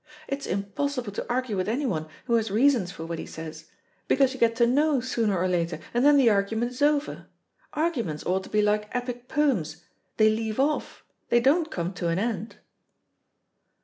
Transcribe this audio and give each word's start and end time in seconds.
It's 0.27 0.47
impossible 0.47 1.11
to 1.11 1.31
argue 1.31 1.55
with 1.55 1.69
anyone 1.69 2.07
who 2.25 2.33
has 2.33 2.49
reasons 2.49 2.91
for 2.91 3.05
what 3.05 3.19
he 3.19 3.27
says, 3.27 3.65
because 4.07 4.33
you 4.33 4.39
get 4.39 4.55
to 4.55 4.65
know 4.65 4.99
sooner 4.99 5.37
or 5.37 5.47
later, 5.47 5.79
and 5.93 6.03
then 6.03 6.17
the 6.17 6.27
argument 6.27 6.71
is 6.71 6.81
over. 6.81 7.27
Arguments 7.73 8.25
ought 8.25 8.43
to 8.45 8.49
be 8.49 8.63
like 8.63 8.89
Epic 8.95 9.27
poems, 9.27 9.83
they 10.17 10.31
leave 10.31 10.59
off, 10.59 11.05
they 11.29 11.39
don't 11.39 11.69
come 11.69 11.93
to 11.93 12.07
an 12.07 12.17
end." 12.17 12.55